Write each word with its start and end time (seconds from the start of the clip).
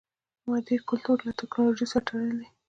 مادي 0.47 0.75
کلتور 0.89 1.17
له 1.27 1.31
ټکنالوژي 1.39 1.85
سره 1.91 2.05
تړلی 2.07 2.35
دی. 2.39 2.47